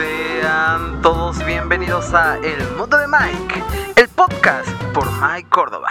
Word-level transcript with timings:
Sean 0.00 1.02
todos 1.02 1.44
bienvenidos 1.44 2.14
a 2.14 2.38
El 2.38 2.76
Mundo 2.78 2.96
de 2.96 3.06
Mike, 3.06 3.62
el 3.96 4.08
podcast 4.08 4.66
por 4.94 5.04
Mike 5.20 5.50
Córdoba. 5.50 5.88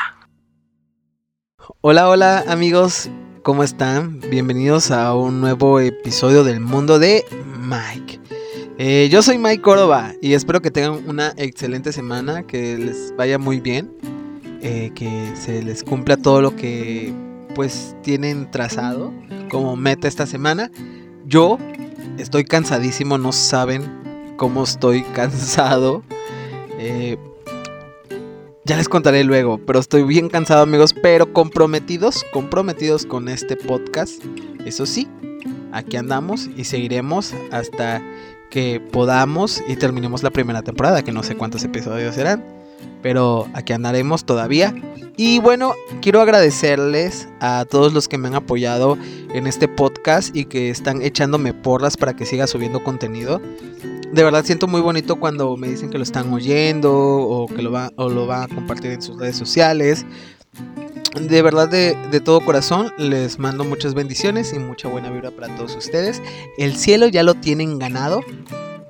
Hola, 1.82 2.10
hola 2.10 2.44
amigos, 2.48 3.12
¿cómo 3.44 3.64
están? 3.64 4.20
Bienvenidos 4.20 4.90
a 4.90 5.14
un 5.14 5.42
nuevo 5.42 5.80
episodio 5.80 6.44
del 6.44 6.60
Mundo 6.60 6.98
de 6.98 7.24
Mike. 7.60 8.20
Eh, 8.80 9.10
yo 9.12 9.22
soy 9.22 9.38
Mike 9.38 9.62
Córdoba 9.62 10.14
y 10.24 10.34
espero 10.34 10.60
que 10.60 10.72
tengan 10.72 11.08
una 11.08 11.34
excelente 11.38 11.94
semana, 11.94 12.48
que 12.48 12.80
les 12.80 13.16
vaya 13.16 13.38
muy 13.38 13.60
bien, 13.60 13.96
eh, 14.64 14.90
que 14.96 15.34
se 15.36 15.62
les 15.62 15.84
cumpla 15.84 16.18
todo 16.18 16.42
lo 16.42 16.56
que 16.56 17.14
pues 17.54 17.96
tienen 18.02 18.50
trazado 18.50 19.14
como 19.52 19.76
meta 19.76 20.08
esta 20.08 20.26
semana. 20.26 20.72
Yo 21.26 21.60
estoy 22.20 22.44
cansadísimo, 22.44 23.18
no 23.18 23.32
saben 23.32 24.34
cómo 24.38 24.64
estoy 24.64 25.04
cansado. 25.16 26.04
Eh, 26.78 27.18
ya 28.66 28.78
les 28.78 28.88
contaré 28.88 29.24
luego, 29.24 29.58
pero 29.66 29.80
estoy 29.80 30.04
bien 30.04 30.30
cansado 30.30 30.62
amigos, 30.62 30.94
pero 30.94 31.34
comprometidos, 31.34 32.24
comprometidos 32.32 33.06
con 33.06 33.28
este 33.28 33.56
podcast. 33.56 34.24
Eso 34.66 34.86
sí, 34.86 35.08
aquí 35.72 35.98
andamos 35.98 36.50
y 36.56 36.66
seguiremos 36.66 37.34
hasta 37.52 38.02
que 38.52 38.80
podamos 38.80 39.64
y 39.68 39.76
terminemos 39.76 40.22
la 40.22 40.30
primera 40.30 40.62
temporada, 40.62 41.04
que 41.04 41.12
no 41.12 41.24
sé 41.24 41.36
cuántos 41.36 41.64
episodios 41.64 42.16
serán, 42.16 42.44
pero 43.02 43.48
aquí 43.54 43.74
andaremos 43.74 44.26
todavía. 44.26 44.74
Y 45.18 45.40
bueno, 45.40 45.74
quiero 46.02 46.22
agradecerles 46.22 47.28
a 47.42 47.66
todos 47.70 47.94
los 47.94 48.08
que 48.08 48.18
me 48.18 48.30
han 48.30 48.36
apoyado 48.36 48.98
en 49.34 49.48
este 49.48 49.68
podcast 49.68 50.36
y 50.36 50.46
que 50.46 50.70
están 50.70 51.02
echándome 51.02 51.54
porras 51.54 51.98
para 51.98 52.16
que 52.16 52.26
siga 52.26 52.48
subiendo 52.48 52.84
contenido. 52.84 53.42
De 54.14 54.24
verdad 54.24 54.44
siento 54.46 54.68
muy 54.68 54.82
bonito 54.82 55.18
cuando 55.18 55.56
me 55.58 55.68
dicen 55.68 55.90
que 55.90 55.98
lo 55.98 56.04
están 56.04 56.32
oyendo 56.34 56.92
o 56.94 57.48
que 57.48 57.62
lo 57.62 57.72
va, 57.72 57.92
o 57.96 58.10
lo 58.10 58.28
va 58.28 58.44
a 58.44 58.48
compartir 58.48 58.92
en 58.92 59.02
sus 59.02 59.20
redes 59.20 59.36
sociales. 59.36 60.06
De 61.20 61.42
verdad, 61.42 61.68
de, 61.68 61.98
de, 62.12 62.20
todo 62.22 62.40
corazón, 62.40 62.92
les 62.98 63.40
mando 63.40 63.64
muchas 63.64 63.94
bendiciones 63.94 64.54
y 64.54 64.60
mucha 64.60 64.88
buena 64.88 65.10
vibra 65.10 65.32
para 65.32 65.54
todos 65.56 65.76
ustedes. 65.76 66.22
El 66.58 66.76
cielo 66.76 67.08
ya 67.08 67.24
lo 67.24 67.34
tienen 67.34 67.78
ganado. 67.78 68.22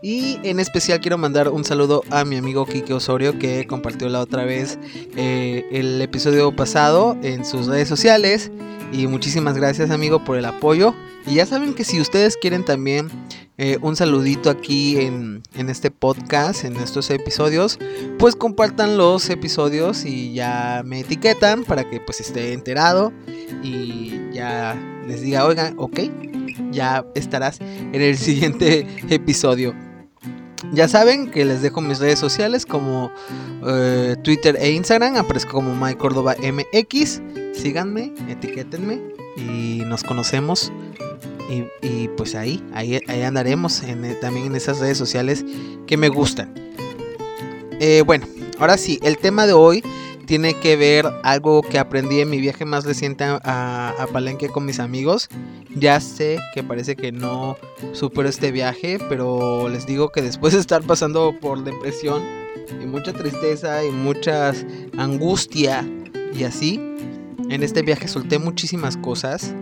Y 0.01 0.39
en 0.43 0.59
especial 0.59 1.01
quiero 1.01 1.17
mandar 1.17 1.49
un 1.49 1.65
saludo 1.65 2.03
a 2.09 2.23
mi 2.23 2.37
amigo 2.37 2.65
Kike 2.65 2.93
Osorio 2.93 3.37
que 3.37 3.67
compartió 3.67 4.07
la 4.07 4.21
otra 4.21 4.45
vez 4.45 4.79
eh, 5.17 5.65
el 5.71 6.01
episodio 6.01 6.55
pasado 6.55 7.17
en 7.21 7.43
sus 7.43 7.67
redes 7.67 7.89
sociales. 7.89 8.51
Y 8.93 9.07
muchísimas 9.07 9.55
gracias 9.57 9.91
amigo 9.91 10.23
por 10.23 10.37
el 10.37 10.45
apoyo. 10.45 10.95
Y 11.27 11.35
ya 11.35 11.45
saben 11.45 11.73
que 11.73 11.83
si 11.83 11.99
ustedes 11.99 12.37
quieren 12.37 12.63
también 12.63 13.09
eh, 13.57 13.77
un 13.81 13.97
saludito 13.97 14.49
aquí 14.49 14.97
en, 14.97 15.43
en, 15.53 15.69
este 15.69 15.91
podcast, 15.91 16.63
en 16.63 16.77
estos 16.77 17.09
episodios, 17.09 17.77
pues 18.17 18.37
compartan 18.37 18.97
los 18.97 19.29
episodios 19.29 20.05
y 20.05 20.33
ya 20.33 20.81
me 20.85 21.01
etiquetan 21.01 21.65
para 21.65 21.89
que 21.89 21.99
pues 21.99 22.21
esté 22.21 22.53
enterado 22.53 23.11
y 23.61 24.13
ya 24.31 24.81
les 25.05 25.21
diga, 25.21 25.45
oigan, 25.45 25.75
ok, 25.77 25.99
ya 26.71 27.05
estarás 27.15 27.59
en 27.59 28.01
el 28.01 28.17
siguiente 28.17 28.87
episodio. 29.09 29.88
Ya 30.73 30.87
saben 30.87 31.31
que 31.31 31.45
les 31.45 31.61
dejo 31.61 31.81
mis 31.81 31.99
redes 31.99 32.19
sociales 32.19 32.65
como 32.65 33.11
eh, 33.65 34.15
Twitter 34.23 34.57
e 34.59 34.71
Instagram. 34.71 35.15
Aparezco 35.15 35.53
como 35.53 35.75
Mike 35.75 35.97
Córdoba 35.97 36.35
MX. 36.39 37.21
Síganme, 37.53 38.13
etiquétenme 38.27 39.01
y 39.37 39.83
nos 39.85 40.03
conocemos. 40.03 40.71
Y, 41.81 42.07
pues 42.09 42.35
ahí, 42.35 42.63
ahí, 42.73 42.99
ahí 43.07 43.23
andaremos 43.23 43.81
en, 43.81 44.19
también 44.19 44.47
en 44.47 44.55
esas 44.55 44.79
redes 44.79 44.99
sociales 44.99 45.43
que 45.87 45.97
me 45.97 46.07
gustan. 46.07 46.53
Eh, 47.79 48.03
bueno, 48.05 48.27
ahora 48.59 48.77
sí, 48.77 48.99
el 49.01 49.17
tema 49.17 49.47
de 49.47 49.53
hoy 49.53 49.83
tiene 50.29 50.53
que 50.53 50.75
ver 50.75 51.11
algo 51.23 51.63
que 51.63 51.79
aprendí 51.79 52.19
en 52.19 52.29
mi 52.29 52.39
viaje 52.39 52.63
más 52.63 52.85
reciente 52.85 53.23
a, 53.23 54.05
Palenque 54.13 54.47
con 54.47 54.63
mis 54.63 54.79
amigos. 54.79 55.27
Ya 55.75 55.99
sé 55.99 56.37
que 56.53 56.61
parece 56.61 56.95
que 56.95 57.11
no 57.11 57.57
supero 57.93 58.29
este 58.29 58.51
viaje, 58.51 58.99
pero 59.09 59.69
les 59.69 59.87
digo 59.87 60.09
que 60.09 60.21
después 60.21 60.53
de 60.53 60.59
estar 60.59 60.83
pasando 60.83 61.33
por 61.41 61.63
depresión 61.63 62.21
y 62.79 62.85
mucha 62.85 63.11
tristeza 63.11 63.83
y 63.83 63.89
mucha 63.89 64.53
angustia 64.99 65.83
y 66.37 66.43
así, 66.43 66.75
en 67.49 67.63
este 67.63 67.81
viaje 67.81 68.07
solté 68.07 68.37
muchísimas 68.37 68.97
cosas 68.97 69.55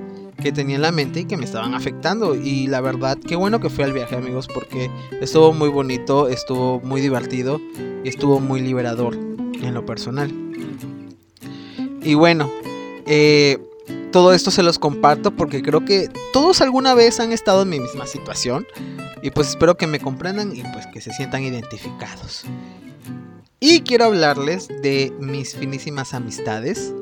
que 0.43 0.51
tenía 0.51 0.75
en 0.75 0.81
la 0.81 0.91
mente 0.91 1.21
y 1.21 1.25
que 1.25 1.37
me 1.37 1.45
estaban 1.45 1.75
afectando. 1.75 2.35
Y 2.35 2.67
la 2.67 2.81
verdad, 2.81 3.17
qué 3.25 3.37
bueno 3.37 3.61
que 3.61 3.69
fui 3.69 3.85
al 3.85 3.93
viaje, 3.93 4.17
amigos, 4.17 4.49
porque 4.53 4.91
estuvo 5.21 5.53
muy 5.53 5.69
bonito, 5.69 6.27
estuvo 6.27 6.81
muy 6.81 6.99
divertido 6.99 7.61
y 8.03 8.09
estuvo 8.09 8.41
muy 8.41 8.59
liberador 8.59 9.26
en 9.61 9.73
lo 9.73 9.85
personal. 9.85 10.31
Y 12.03 12.13
bueno, 12.13 12.49
eh, 13.05 13.57
todo 14.11 14.33
esto 14.33 14.51
se 14.51 14.63
los 14.63 14.79
comparto 14.79 15.31
porque 15.31 15.61
creo 15.61 15.85
que 15.85 16.09
todos 16.33 16.61
alguna 16.61 16.93
vez 16.93 17.19
han 17.19 17.31
estado 17.31 17.63
en 17.63 17.69
mi 17.69 17.79
misma 17.79 18.07
situación. 18.07 18.65
Y 19.21 19.31
pues 19.31 19.49
espero 19.49 19.77
que 19.77 19.87
me 19.87 19.99
comprendan 19.99 20.55
y 20.55 20.61
pues 20.61 20.87
que 20.87 21.01
se 21.01 21.11
sientan 21.11 21.43
identificados. 21.43 22.45
Y 23.59 23.81
quiero 23.81 24.05
hablarles 24.05 24.67
de 24.67 25.11
mis 25.19 25.55
finísimas 25.55 26.13
amistades, 26.13 26.93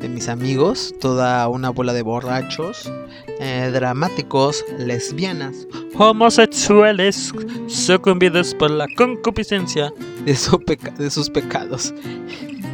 de 0.00 0.08
mis 0.08 0.28
amigos, 0.28 0.92
toda 1.00 1.46
una 1.46 1.70
bola 1.70 1.92
de 1.92 2.02
borrachos, 2.02 2.92
eh, 3.38 3.70
dramáticos, 3.72 4.64
lesbianas, 4.78 5.68
homosexuales, 5.96 7.32
sucumbidos 7.68 8.54
por 8.54 8.72
la 8.72 8.86
concupiscencia 8.96 9.92
de, 10.26 10.78
de 10.98 11.10
sus 11.10 11.30
pecados. 11.30 11.94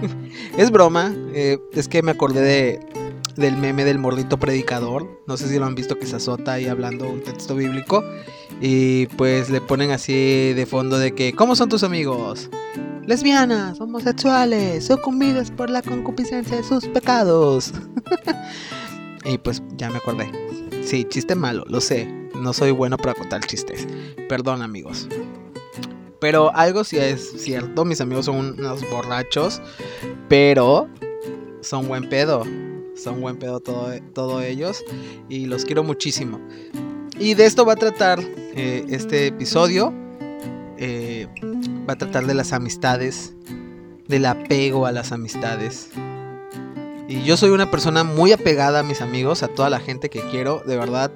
es 0.57 0.71
broma, 0.71 1.15
eh, 1.35 1.59
es 1.73 1.89
que 1.89 2.03
me 2.03 2.11
acordé 2.11 2.41
de, 2.41 2.81
del 3.37 3.57
meme 3.57 3.85
del 3.85 3.99
mordito 3.99 4.39
predicador. 4.39 5.23
No 5.27 5.37
sé 5.37 5.49
si 5.49 5.59
lo 5.59 5.67
han 5.67 5.75
visto 5.75 5.99
que 5.99 6.07
se 6.07 6.17
azota 6.17 6.55
ahí 6.55 6.67
hablando 6.67 7.09
un 7.09 7.23
texto 7.23 7.55
bíblico. 7.55 8.05
Y 8.61 9.07
pues 9.17 9.51
le 9.51 9.61
ponen 9.61 9.93
así 9.93 10.53
de 10.53 10.67
fondo 10.67 10.99
de 10.99 11.15
que, 11.15 11.33
¿cómo 11.33 11.55
son 11.55 11.69
tus 11.69 11.85
amigos? 11.85 12.51
Lesbianas, 13.07 13.81
homosexuales, 13.81 14.87
sucumbidas 14.87 15.51
por 15.51 15.71
la 15.71 15.81
concupiscencia 15.81 16.57
de 16.57 16.63
sus 16.63 16.87
pecados. 16.89 17.73
y 19.25 19.39
pues 19.39 19.63
ya 19.77 19.89
me 19.91 19.99
acordé. 19.99 20.31
Sí, 20.83 21.05
chiste 21.05 21.35
malo, 21.35 21.65
lo 21.69 21.81
sé. 21.81 22.07
No 22.35 22.53
soy 22.53 22.73
bueno 22.73 22.97
para 22.97 23.15
contar 23.15 23.45
chistes. 23.47 23.87
Perdón 24.29 24.63
amigos. 24.63 25.09
Pero 26.21 26.55
algo 26.55 26.85
sí 26.85 26.99
es 26.99 27.43
cierto, 27.43 27.85
mis 27.85 28.01
amigos 28.01 28.27
son 28.27 28.59
unos 28.59 28.89
borrachos, 28.91 29.61
pero 30.29 30.89
son 31.61 31.89
buen 31.89 32.09
pedo. 32.09 32.45
Son 32.97 33.21
buen 33.21 33.37
pedo 33.37 33.61
todos 33.61 34.01
todo 34.13 34.43
ellos 34.43 34.85
y 35.29 35.47
los 35.47 35.65
quiero 35.65 35.85
muchísimo. 35.85 36.41
Y 37.17 37.35
de 37.35 37.47
esto 37.47 37.65
va 37.65 37.75
a 37.75 37.77
tratar 37.77 38.19
eh, 38.21 38.85
este 38.89 39.29
episodio. 39.29 39.93
Eh, 40.79 41.29
va 41.89 41.93
a 41.93 41.97
tratar 41.97 42.27
de 42.27 42.35
las 42.35 42.53
amistades, 42.53 43.35
del 44.09 44.27
apego 44.27 44.87
a 44.87 44.93
las 44.93 45.13
amistades. 45.13 45.91
Y 47.09 47.23
yo 47.23 47.37
soy 47.37 47.51
una 47.51 47.71
persona 47.71 48.05
muy 48.05 48.33
apegada 48.33 48.81
a 48.81 48.83
mis 48.83 49.01
amigos, 49.01 49.43
a 49.43 49.49
toda 49.49 49.71
la 49.71 49.81
gente 49.81 50.11
que 50.11 50.21
quiero, 50.31 50.63
de 50.67 50.77
verdad, 50.77 51.11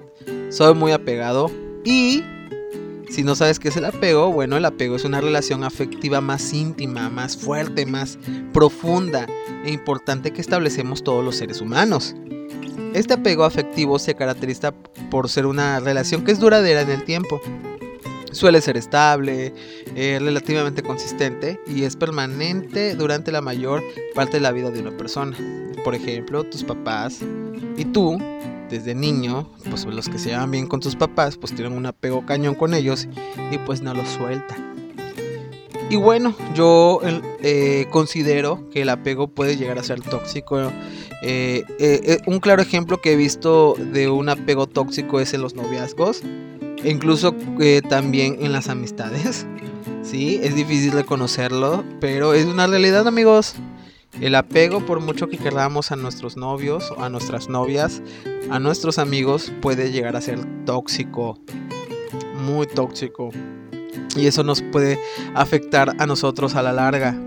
soy 0.50 0.74
muy 0.74 0.92
apegado. 0.92 1.50
Y 1.84 2.22
si 3.12 3.22
no 3.22 3.34
sabes 3.34 3.58
qué 3.58 3.68
es 3.68 3.76
el 3.76 3.84
apego, 3.84 4.32
bueno, 4.32 4.56
el 4.56 4.64
apego 4.64 4.96
es 4.96 5.04
una 5.04 5.20
relación 5.20 5.64
afectiva 5.64 6.22
más 6.22 6.54
íntima, 6.54 7.10
más 7.10 7.36
fuerte, 7.36 7.84
más 7.84 8.18
profunda 8.54 9.26
e 9.66 9.70
importante 9.70 10.30
que 10.32 10.40
establecemos 10.40 11.04
todos 11.04 11.22
los 11.22 11.36
seres 11.36 11.60
humanos. 11.60 12.14
Este 12.94 13.12
apego 13.12 13.44
afectivo 13.44 13.98
se 13.98 14.14
caracteriza 14.14 14.72
por 15.10 15.28
ser 15.28 15.44
una 15.44 15.78
relación 15.78 16.24
que 16.24 16.32
es 16.32 16.40
duradera 16.40 16.80
en 16.80 16.90
el 16.90 17.04
tiempo. 17.04 17.38
Suele 18.32 18.62
ser 18.62 18.78
estable, 18.78 19.52
eh, 19.94 20.18
relativamente 20.18 20.82
consistente 20.82 21.60
y 21.66 21.84
es 21.84 21.96
permanente 21.96 22.94
durante 22.94 23.30
la 23.30 23.42
mayor 23.42 23.82
parte 24.14 24.38
de 24.38 24.40
la 24.40 24.52
vida 24.52 24.70
de 24.70 24.80
una 24.80 24.96
persona. 24.96 25.36
Por 25.84 25.94
ejemplo, 25.94 26.44
tus 26.44 26.64
papás 26.64 27.18
y 27.76 27.84
tú 27.84 28.18
desde 28.72 28.94
niño, 28.94 29.50
pues 29.68 29.84
los 29.84 30.08
que 30.08 30.18
se 30.18 30.30
llevan 30.30 30.50
bien 30.50 30.66
con 30.66 30.80
tus 30.80 30.96
papás, 30.96 31.36
pues 31.36 31.54
tienen 31.54 31.74
un 31.74 31.84
apego 31.84 32.24
cañón 32.24 32.54
con 32.54 32.72
ellos 32.72 33.06
y 33.50 33.58
pues 33.58 33.82
no 33.82 33.92
los 33.92 34.08
suelta. 34.08 34.56
Y 35.90 35.96
bueno, 35.96 36.34
yo 36.54 37.00
eh, 37.42 37.86
considero 37.90 38.66
que 38.70 38.80
el 38.80 38.88
apego 38.88 39.28
puede 39.28 39.58
llegar 39.58 39.78
a 39.78 39.82
ser 39.82 40.00
tóxico. 40.00 40.58
Eh, 41.22 41.64
eh, 41.78 42.18
un 42.26 42.40
claro 42.40 42.62
ejemplo 42.62 43.02
que 43.02 43.12
he 43.12 43.16
visto 43.16 43.74
de 43.78 44.08
un 44.08 44.30
apego 44.30 44.66
tóxico 44.66 45.20
es 45.20 45.34
en 45.34 45.42
los 45.42 45.54
noviazgos, 45.54 46.22
e 46.82 46.90
incluso 46.90 47.34
también 47.90 48.38
en 48.40 48.52
las 48.52 48.68
amistades. 48.68 49.46
Sí, 50.02 50.40
es 50.42 50.56
difícil 50.56 50.90
reconocerlo, 50.90 51.84
pero 52.00 52.34
es 52.34 52.44
una 52.46 52.66
realidad 52.66 53.06
amigos. 53.06 53.54
El 54.20 54.34
apego, 54.34 54.84
por 54.84 55.00
mucho 55.00 55.28
que 55.28 55.38
queramos 55.38 55.90
a 55.90 55.96
nuestros 55.96 56.36
novios 56.36 56.92
a 56.98 57.08
nuestras 57.08 57.48
novias, 57.48 58.02
a 58.50 58.58
nuestros 58.58 58.98
amigos, 58.98 59.52
puede 59.60 59.90
llegar 59.90 60.16
a 60.16 60.20
ser 60.20 60.38
tóxico, 60.64 61.38
muy 62.44 62.66
tóxico. 62.66 63.30
Y 64.14 64.26
eso 64.26 64.44
nos 64.44 64.60
puede 64.62 64.98
afectar 65.34 65.94
a 65.98 66.06
nosotros 66.06 66.54
a 66.54 66.62
la 66.62 66.72
larga. 66.72 67.18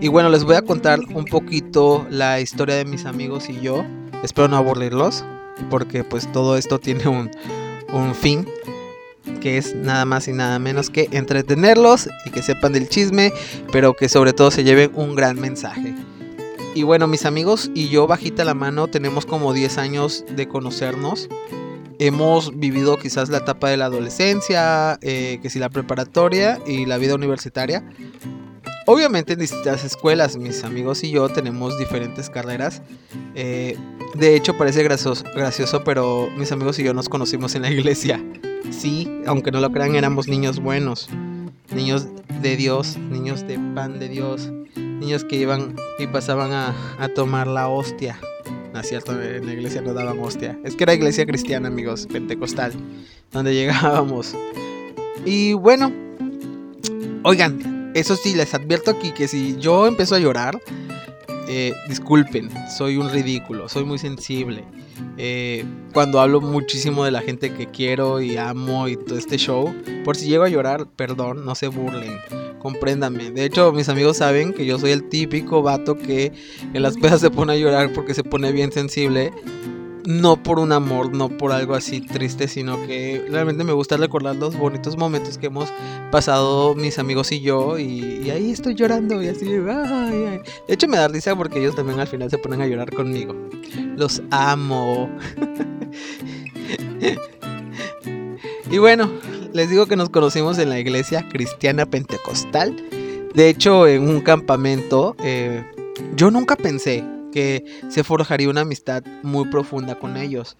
Y 0.00 0.08
bueno, 0.08 0.28
les 0.28 0.44
voy 0.44 0.56
a 0.56 0.62
contar 0.62 1.00
un 1.14 1.24
poquito 1.24 2.06
la 2.10 2.40
historia 2.40 2.74
de 2.76 2.84
mis 2.84 3.06
amigos 3.06 3.48
y 3.48 3.60
yo. 3.60 3.84
Espero 4.22 4.48
no 4.48 4.56
aburrirlos, 4.58 5.24
porque 5.70 6.04
pues 6.04 6.30
todo 6.32 6.58
esto 6.58 6.78
tiene 6.78 7.08
un, 7.08 7.30
un 7.92 8.14
fin 8.14 8.46
que 9.36 9.58
es 9.58 9.74
nada 9.74 10.04
más 10.04 10.28
y 10.28 10.32
nada 10.32 10.58
menos 10.58 10.90
que 10.90 11.08
entretenerlos 11.12 12.08
y 12.24 12.30
que 12.30 12.42
sepan 12.42 12.72
del 12.72 12.88
chisme, 12.88 13.32
pero 13.72 13.94
que 13.94 14.08
sobre 14.08 14.32
todo 14.32 14.50
se 14.50 14.64
lleven 14.64 14.90
un 14.94 15.14
gran 15.14 15.40
mensaje. 15.40 15.94
Y 16.74 16.82
bueno, 16.82 17.06
mis 17.06 17.24
amigos 17.24 17.70
y 17.74 17.88
yo, 17.88 18.06
bajita 18.06 18.44
la 18.44 18.52
mano, 18.52 18.88
tenemos 18.88 19.24
como 19.24 19.54
10 19.54 19.78
años 19.78 20.24
de 20.28 20.46
conocernos. 20.46 21.28
Hemos 21.98 22.54
vivido 22.58 22.98
quizás 22.98 23.30
la 23.30 23.38
etapa 23.38 23.70
de 23.70 23.78
la 23.78 23.86
adolescencia, 23.86 24.98
eh, 25.00 25.38
que 25.40 25.48
si 25.48 25.58
la 25.58 25.70
preparatoria 25.70 26.60
y 26.66 26.84
la 26.84 26.98
vida 26.98 27.14
universitaria. 27.14 27.82
Obviamente 28.84 29.32
en 29.32 29.38
distintas 29.38 29.84
escuelas, 29.84 30.36
mis 30.36 30.64
amigos 30.64 31.02
y 31.02 31.10
yo 31.10 31.28
tenemos 31.30 31.78
diferentes 31.78 32.28
carreras. 32.28 32.82
Eh, 33.34 33.76
de 34.14 34.36
hecho, 34.36 34.56
parece 34.56 34.82
gracioso, 34.82 35.24
gracioso, 35.34 35.82
pero 35.82 36.28
mis 36.36 36.52
amigos 36.52 36.78
y 36.78 36.84
yo 36.84 36.92
nos 36.94 37.08
conocimos 37.08 37.54
en 37.54 37.62
la 37.62 37.70
iglesia. 37.70 38.22
Sí, 38.70 39.08
aunque 39.26 39.50
no 39.50 39.60
lo 39.60 39.70
crean, 39.70 39.94
éramos 39.94 40.28
niños 40.28 40.60
buenos, 40.60 41.08
niños 41.74 42.08
de 42.42 42.56
Dios, 42.56 42.96
niños 42.98 43.46
de 43.46 43.58
pan 43.74 43.98
de 43.98 44.08
Dios, 44.08 44.50
niños 44.76 45.24
que 45.24 45.36
iban 45.36 45.76
y 45.98 46.06
pasaban 46.06 46.52
a, 46.52 47.08
tomar 47.14 47.46
la 47.46 47.68
hostia. 47.68 48.18
No 48.72 48.80
es 48.80 48.88
cierto, 48.88 49.20
en 49.20 49.46
la 49.46 49.52
iglesia 49.52 49.80
no 49.80 49.94
daban 49.94 50.18
hostia. 50.18 50.58
Es 50.64 50.76
que 50.76 50.84
era 50.84 50.94
iglesia 50.94 51.24
cristiana, 51.24 51.68
amigos, 51.68 52.06
pentecostal, 52.10 52.72
donde 53.32 53.54
llegábamos. 53.54 54.34
Y 55.24 55.54
bueno, 55.54 55.92
oigan, 57.22 57.92
eso 57.94 58.16
sí, 58.16 58.34
les 58.34 58.52
advierto 58.52 58.90
aquí 58.90 59.12
que 59.12 59.28
si 59.28 59.56
yo 59.56 59.86
empiezo 59.86 60.14
a 60.14 60.18
llorar, 60.18 60.60
eh, 61.48 61.72
disculpen, 61.88 62.50
soy 62.68 62.96
un 62.96 63.10
ridículo, 63.10 63.68
soy 63.68 63.84
muy 63.84 63.98
sensible. 63.98 64.64
Eh, 65.18 65.64
cuando 65.92 66.20
hablo 66.20 66.40
muchísimo 66.40 67.04
de 67.04 67.10
la 67.10 67.20
gente 67.20 67.52
que 67.52 67.66
quiero 67.66 68.20
y 68.20 68.36
amo 68.36 68.88
y 68.88 68.96
todo 68.96 69.18
este 69.18 69.36
show, 69.36 69.74
por 70.04 70.16
si 70.16 70.26
llego 70.28 70.44
a 70.44 70.48
llorar, 70.48 70.86
perdón, 70.86 71.44
no 71.44 71.54
se 71.54 71.68
burlen, 71.68 72.18
compréndanme. 72.58 73.30
De 73.30 73.44
hecho, 73.44 73.72
mis 73.72 73.88
amigos 73.88 74.18
saben 74.18 74.52
que 74.52 74.66
yo 74.66 74.78
soy 74.78 74.90
el 74.90 75.08
típico 75.08 75.62
vato 75.62 75.96
que 75.96 76.32
en 76.72 76.82
las 76.82 76.96
pedas 76.96 77.20
se 77.20 77.30
pone 77.30 77.54
a 77.54 77.56
llorar 77.56 77.92
porque 77.92 78.14
se 78.14 78.24
pone 78.24 78.52
bien 78.52 78.72
sensible 78.72 79.32
no 80.06 80.42
por 80.42 80.58
un 80.58 80.72
amor, 80.72 81.14
no 81.14 81.28
por 81.28 81.52
algo 81.52 81.74
así 81.74 82.00
triste, 82.00 82.48
sino 82.48 82.86
que 82.86 83.24
realmente 83.28 83.64
me 83.64 83.72
gusta 83.72 83.96
recordar 83.96 84.36
los 84.36 84.56
bonitos 84.56 84.96
momentos 84.96 85.36
que 85.36 85.46
hemos 85.46 85.72
pasado 86.10 86.74
mis 86.74 86.98
amigos 86.98 87.32
y 87.32 87.40
yo, 87.40 87.78
y, 87.78 88.30
ahí 88.30 88.52
estoy 88.52 88.74
llorando 88.74 89.22
y 89.22 89.28
así, 89.28 89.46
De 89.46 90.42
hecho 90.68 90.88
me 90.88 90.96
da 90.96 91.08
risa 91.08 91.34
porque 91.34 91.58
ellos 91.58 91.74
también 91.74 92.00
al 92.00 92.06
final 92.06 92.30
se 92.30 92.38
ponen 92.38 92.62
a 92.62 92.66
llorar 92.66 92.94
conmigo. 92.94 93.34
Los 93.96 94.22
amo. 94.30 95.10
y 98.70 98.78
bueno, 98.78 99.10
les 99.52 99.70
digo 99.70 99.86
que 99.86 99.96
nos 99.96 100.10
conocimos 100.10 100.58
en 100.58 100.70
la 100.70 100.78
iglesia 100.78 101.26
cristiana 101.28 101.86
pentecostal. 101.86 102.76
De 103.34 103.48
hecho, 103.48 103.86
en 103.86 104.08
un 104.08 104.20
campamento, 104.20 105.16
eh, 105.22 105.64
yo 106.14 106.30
nunca 106.30 106.56
pensé 106.56 107.04
que 107.36 107.66
se 107.90 108.02
forjaría 108.02 108.48
una 108.48 108.62
amistad 108.62 109.04
muy 109.22 109.46
profunda 109.50 109.98
con 109.98 110.16
ellos. 110.16 110.56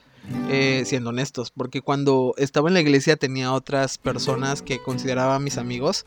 Eh, 0.51 0.83
siendo 0.85 1.11
honestos, 1.11 1.53
porque 1.53 1.81
cuando 1.81 2.35
estaba 2.37 2.69
en 2.69 2.75
la 2.75 2.81
iglesia 2.81 3.15
tenía 3.17 3.53
otras 3.53 3.97
personas 3.97 4.61
que 4.61 4.83
consideraba 4.83 5.39
mis 5.39 5.57
amigos 5.57 6.05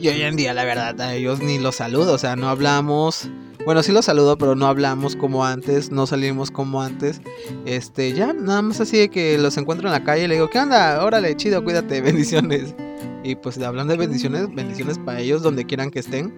y 0.00 0.08
hoy 0.08 0.22
en 0.22 0.36
día 0.36 0.54
la 0.54 0.64
verdad 0.64 0.98
a 1.02 1.14
ellos 1.14 1.40
ni 1.40 1.58
los 1.58 1.74
saludo, 1.74 2.14
o 2.14 2.18
sea, 2.18 2.34
no 2.34 2.48
hablamos, 2.48 3.28
bueno, 3.66 3.82
sí 3.82 3.92
los 3.92 4.06
saludo, 4.06 4.38
pero 4.38 4.54
no 4.54 4.68
hablamos 4.68 5.16
como 5.16 5.44
antes, 5.44 5.90
no 5.90 6.06
salimos 6.06 6.50
como 6.50 6.80
antes, 6.80 7.20
este, 7.66 8.14
ya, 8.14 8.32
nada 8.32 8.62
más 8.62 8.80
así 8.80 8.96
de 8.96 9.10
que 9.10 9.36
los 9.36 9.58
encuentro 9.58 9.86
en 9.86 9.92
la 9.92 10.02
calle 10.02 10.24
y 10.24 10.28
le 10.28 10.36
digo, 10.36 10.48
¿qué 10.48 10.60
onda? 10.60 11.04
Órale, 11.04 11.36
chido, 11.36 11.62
cuídate, 11.62 12.00
bendiciones. 12.00 12.74
Y 13.24 13.34
pues 13.34 13.58
hablando 13.58 13.92
de 13.92 13.98
bendiciones, 13.98 14.54
bendiciones 14.54 14.98
para 14.98 15.20
ellos 15.20 15.42
donde 15.42 15.64
quieran 15.64 15.90
que 15.90 15.98
estén. 15.98 16.32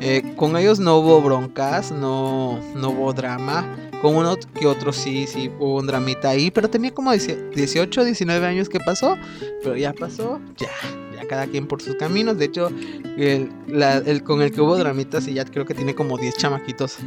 Eh, 0.00 0.34
con 0.36 0.56
ellos 0.56 0.80
no 0.80 0.98
hubo 0.98 1.22
broncas, 1.22 1.92
no, 1.92 2.58
no 2.74 2.90
hubo 2.90 3.12
drama. 3.12 3.64
Con 4.02 4.16
uno 4.16 4.36
que 4.58 4.66
otro 4.66 4.92
sí, 4.92 5.26
sí 5.26 5.50
hubo 5.58 5.76
un 5.76 5.86
dramita 5.86 6.30
ahí, 6.30 6.50
pero 6.50 6.68
tenía 6.68 6.92
como 6.92 7.12
18, 7.12 8.04
19 8.04 8.46
años 8.46 8.68
que 8.68 8.78
pasó, 8.80 9.16
pero 9.62 9.76
ya 9.76 9.94
pasó, 9.94 10.40
ya, 10.58 10.68
ya 11.16 11.26
cada 11.26 11.46
quien 11.46 11.66
por 11.66 11.80
sus 11.80 11.94
caminos. 11.94 12.36
De 12.36 12.46
hecho, 12.46 12.70
el, 13.16 13.50
el 13.68 14.22
con 14.24 14.42
el 14.42 14.50
que 14.50 14.60
hubo 14.60 14.76
dramitas 14.76 15.26
y 15.28 15.34
ya 15.34 15.44
creo 15.44 15.64
que 15.64 15.74
tiene 15.74 15.94
como 15.94 16.18
10 16.18 16.36
chamaquitos. 16.36 16.98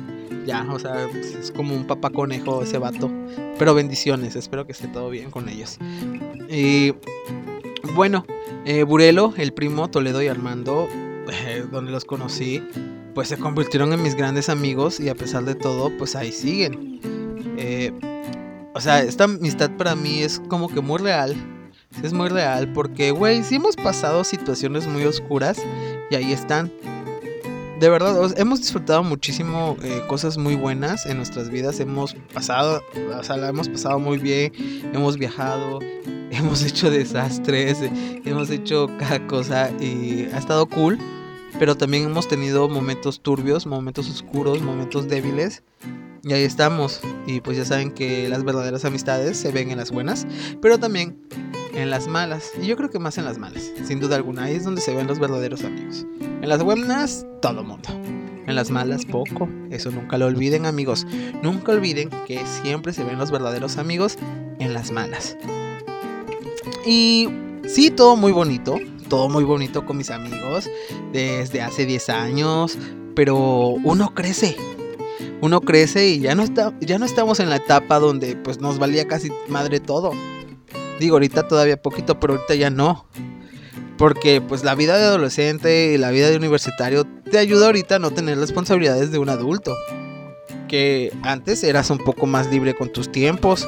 Ya, 0.47 0.65
o 0.71 0.79
sea, 0.79 1.09
es 1.09 1.51
como 1.51 1.75
un 1.75 1.85
papá 1.85 2.09
conejo 2.09 2.63
ese 2.63 2.77
vato. 2.77 3.11
Pero 3.59 3.75
bendiciones, 3.75 4.35
espero 4.37 4.65
que 4.65 4.71
esté 4.71 4.87
todo 4.87 5.09
bien 5.09 5.29
con 5.29 5.49
ellos. 5.49 5.77
Y 6.49 6.93
bueno, 7.93 8.25
eh, 8.67 8.83
Burelo, 8.83 9.33
el 9.37 9.53
primo 9.53 9.89
Toledo 9.89 10.21
y 10.21 10.27
Armando, 10.27 10.89
eh, 11.31 11.63
donde 11.71 11.89
los 11.89 12.03
conocí, 12.03 12.61
pues 13.15 13.29
se 13.29 13.37
convirtieron 13.37 13.93
en 13.93 14.03
mis 14.03 14.13
grandes 14.13 14.49
amigos 14.49 14.99
y 14.99 15.07
a 15.07 15.15
pesar 15.15 15.45
de 15.45 15.55
todo, 15.55 15.89
pues 15.97 16.17
ahí 16.17 16.33
siguen. 16.33 16.99
Eh, 17.57 17.93
o 18.75 18.81
sea, 18.81 19.01
esta 19.03 19.23
amistad 19.23 19.71
para 19.77 19.95
mí 19.95 20.21
es 20.21 20.41
como 20.49 20.67
que 20.67 20.81
muy 20.81 20.97
real. 20.97 21.33
Es 22.03 22.11
muy 22.11 22.27
real 22.27 22.73
porque, 22.73 23.11
güey, 23.11 23.41
sí 23.41 23.55
hemos 23.55 23.77
pasado 23.77 24.25
situaciones 24.25 24.85
muy 24.85 25.05
oscuras 25.05 25.63
y 26.11 26.15
ahí 26.15 26.33
están. 26.33 26.69
De 27.79 27.89
verdad, 27.89 28.33
hemos 28.37 28.61
disfrutado 28.61 29.03
muchísimo 29.03 29.77
cosas 30.07 30.35
muy 30.35 30.55
buenas 30.55 31.05
en 31.05 31.17
nuestras 31.17 31.51
vidas. 31.51 31.79
Hemos 31.79 32.15
pasado, 32.33 32.81
o 33.15 33.23
sea, 33.23 33.37
la 33.37 33.49
hemos 33.49 33.69
pasado 33.69 33.99
muy 33.99 34.17
bien. 34.17 34.51
Hemos 34.93 35.17
viajado, 35.17 35.79
hemos 36.31 36.63
hecho 36.63 36.89
desastres, 36.89 37.77
hemos 38.25 38.49
hecho 38.49 38.87
cada 38.97 39.27
cosa 39.27 39.69
y 39.79 40.27
ha 40.33 40.39
estado 40.39 40.65
cool, 40.65 40.97
pero 41.59 41.77
también 41.77 42.05
hemos 42.05 42.27
tenido 42.27 42.67
momentos 42.67 43.21
turbios, 43.21 43.67
momentos 43.67 44.09
oscuros, 44.09 44.59
momentos 44.59 45.07
débiles. 45.07 45.61
Y 46.23 46.33
ahí 46.33 46.43
estamos. 46.43 47.01
Y 47.27 47.41
pues 47.41 47.57
ya 47.57 47.65
saben 47.65 47.91
que 47.91 48.27
las 48.27 48.43
verdaderas 48.43 48.85
amistades 48.85 49.37
se 49.37 49.51
ven 49.51 49.69
en 49.69 49.77
las 49.77 49.91
buenas, 49.91 50.25
pero 50.63 50.79
también 50.79 51.15
en 51.77 51.91
las 51.91 52.07
malas. 52.07 52.51
Y 52.61 52.65
yo 52.65 52.75
creo 52.75 52.89
que 52.89 52.99
más 52.99 53.17
en 53.17 53.25
las 53.25 53.37
malas, 53.37 53.71
sin 53.85 53.99
duda 53.99 54.15
alguna. 54.15 54.45
Ahí 54.45 54.55
es 54.55 54.63
donde 54.63 54.81
se 54.81 54.93
ven 54.95 55.07
los 55.07 55.19
verdaderos 55.19 55.63
amigos. 55.63 56.05
En 56.19 56.49
las 56.49 56.63
buenas, 56.63 57.25
todo 57.41 57.63
mundo. 57.63 57.87
En 58.47 58.55
las 58.55 58.71
malas, 58.71 59.05
poco. 59.05 59.47
Eso 59.69 59.91
nunca 59.91 60.17
lo 60.17 60.25
olviden, 60.25 60.65
amigos. 60.65 61.05
Nunca 61.43 61.73
olviden 61.73 62.09
que 62.25 62.43
siempre 62.45 62.93
se 62.93 63.03
ven 63.03 63.19
los 63.19 63.29
verdaderos 63.29 63.77
amigos 63.77 64.17
en 64.59 64.73
las 64.73 64.91
malas. 64.91 65.37
Y 66.85 67.29
sí, 67.67 67.91
todo 67.91 68.15
muy 68.15 68.31
bonito, 68.31 68.79
todo 69.07 69.29
muy 69.29 69.43
bonito 69.43 69.85
con 69.85 69.97
mis 69.97 70.09
amigos 70.09 70.69
desde 71.13 71.61
hace 71.61 71.85
10 71.85 72.09
años, 72.09 72.77
pero 73.15 73.37
uno 73.37 74.13
crece. 74.15 74.57
Uno 75.41 75.61
crece 75.61 76.07
y 76.07 76.19
ya 76.19 76.33
no 76.33 76.41
está 76.41 76.73
ya 76.79 76.97
no 76.97 77.05
estamos 77.05 77.39
en 77.39 77.51
la 77.51 77.57
etapa 77.57 77.99
donde 77.99 78.35
pues 78.35 78.59
nos 78.59 78.79
valía 78.79 79.07
casi 79.07 79.29
madre 79.47 79.79
todo. 79.79 80.13
Digo, 80.99 81.15
ahorita 81.15 81.47
todavía 81.47 81.81
poquito, 81.81 82.19
pero 82.19 82.33
ahorita 82.33 82.55
ya 82.55 82.69
no. 82.69 83.07
Porque 83.97 84.41
pues 84.41 84.63
la 84.63 84.75
vida 84.75 84.97
de 84.97 85.05
adolescente 85.05 85.93
y 85.93 85.97
la 85.97 86.11
vida 86.11 86.29
de 86.29 86.37
universitario 86.37 87.05
te 87.05 87.39
ayuda 87.39 87.65
ahorita 87.67 87.95
a 87.95 87.99
no 87.99 88.11
tener 88.11 88.37
responsabilidades 88.37 89.11
de 89.11 89.17
un 89.17 89.29
adulto. 89.29 89.75
Que 90.67 91.11
antes 91.23 91.63
eras 91.63 91.89
un 91.89 91.97
poco 91.97 92.27
más 92.27 92.51
libre 92.51 92.75
con 92.75 92.91
tus 92.91 93.11
tiempos. 93.11 93.67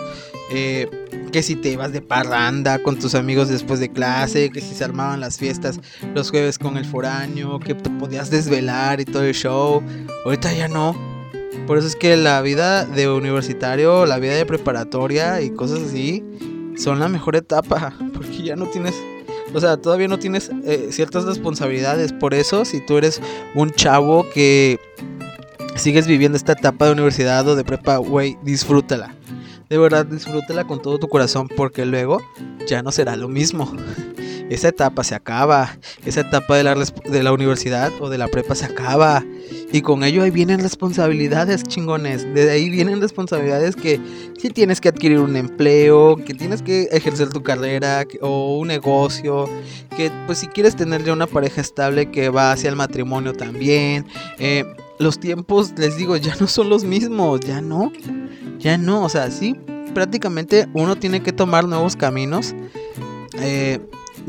Eh, 0.51 0.89
que 1.31 1.43
si 1.43 1.55
te 1.55 1.69
ibas 1.69 1.93
de 1.93 2.01
parranda 2.01 2.81
con 2.81 2.97
tus 2.97 3.13
amigos 3.13 3.49
después 3.49 3.79
de 3.79 3.91
clase, 3.91 4.49
que 4.49 4.61
si 4.61 4.73
se 4.73 4.83
armaban 4.83 5.19
las 5.19 5.37
fiestas 5.37 5.79
los 6.15 6.31
jueves 6.31 6.57
con 6.57 6.75
el 6.75 6.85
foráneo, 6.85 7.59
que 7.59 7.75
te 7.75 7.89
podías 7.91 8.31
desvelar 8.31 8.99
y 8.99 9.05
todo 9.05 9.23
el 9.23 9.35
show. 9.35 9.83
Ahorita 10.25 10.51
ya 10.53 10.67
no. 10.67 10.95
Por 11.67 11.77
eso 11.77 11.87
es 11.87 11.95
que 11.95 12.17
la 12.17 12.41
vida 12.41 12.85
de 12.85 13.07
universitario, 13.09 14.07
la 14.07 14.17
vida 14.17 14.33
de 14.33 14.45
preparatoria 14.45 15.41
y 15.41 15.51
cosas 15.51 15.81
así 15.81 16.23
son 16.79 16.99
la 16.99 17.09
mejor 17.09 17.35
etapa, 17.35 17.93
porque 18.13 18.43
ya 18.43 18.55
no 18.55 18.65
tienes, 18.67 18.95
o 19.53 19.59
sea, 19.59 19.77
todavía 19.77 20.07
no 20.07 20.19
tienes 20.19 20.49
eh, 20.63 20.87
ciertas 20.91 21.25
responsabilidades. 21.25 22.13
Por 22.13 22.33
eso, 22.33 22.65
si 22.65 22.83
tú 22.85 22.97
eres 22.97 23.21
un 23.55 23.71
chavo 23.71 24.25
que 24.33 24.79
sigues 25.75 26.07
viviendo 26.07 26.37
esta 26.37 26.53
etapa 26.53 26.85
de 26.85 26.93
universidad 26.93 27.47
o 27.47 27.55
de 27.55 27.63
prepa, 27.63 27.97
güey, 27.97 28.37
disfrútala 28.43 29.15
de 29.69 29.77
verdad 29.77 30.05
disfrútela 30.05 30.65
con 30.65 30.81
todo 30.81 30.97
tu 30.97 31.07
corazón 31.07 31.47
porque 31.47 31.85
luego 31.85 32.19
ya 32.67 32.81
no 32.81 32.91
será 32.91 33.15
lo 33.15 33.27
mismo. 33.27 33.71
esa 34.49 34.69
etapa 34.69 35.03
se 35.03 35.15
acaba, 35.15 35.77
esa 36.05 36.21
etapa 36.21 36.57
de 36.57 36.63
la, 36.63 36.75
de 36.75 37.23
la 37.23 37.31
universidad 37.31 37.91
o 37.99 38.09
de 38.09 38.17
la 38.17 38.27
prepa 38.27 38.55
se 38.55 38.65
acaba. 38.65 39.23
Y 39.71 39.81
con 39.81 40.03
ello 40.03 40.23
ahí 40.23 40.31
vienen 40.31 40.59
responsabilidades 40.59 41.63
chingones. 41.63 42.23
De 42.33 42.49
ahí 42.49 42.69
vienen 42.69 42.99
responsabilidades 42.99 43.75
que 43.75 43.99
si 44.39 44.49
tienes 44.49 44.81
que 44.81 44.89
adquirir 44.89 45.19
un 45.19 45.35
empleo, 45.35 46.15
que 46.15 46.33
tienes 46.33 46.63
que 46.63 46.89
ejercer 46.91 47.29
tu 47.29 47.43
carrera 47.43 48.05
o 48.21 48.57
un 48.57 48.69
negocio, 48.69 49.47
que 49.95 50.11
pues 50.25 50.39
si 50.39 50.47
quieres 50.47 50.75
tener 50.75 51.03
ya 51.03 51.13
una 51.13 51.27
pareja 51.27 51.61
estable 51.61 52.09
que 52.09 52.29
va 52.29 52.51
hacia 52.51 52.69
el 52.69 52.75
matrimonio 52.75 53.33
también. 53.33 54.07
Eh, 54.39 54.65
los 54.97 55.19
tiempos, 55.19 55.73
les 55.77 55.95
digo, 55.95 56.17
ya 56.17 56.35
no 56.39 56.47
son 56.47 56.69
los 56.69 56.83
mismos, 56.83 57.39
ya 57.41 57.61
no, 57.61 57.91
ya 58.57 58.77
no, 58.77 59.03
o 59.03 59.09
sea, 59.09 59.29
sí, 59.31 59.55
prácticamente 59.93 60.67
uno 60.73 60.95
tiene 60.97 61.21
que 61.21 61.31
tomar 61.31 61.67
nuevos 61.67 61.95
caminos. 61.95 62.55
Eh, 63.41 63.79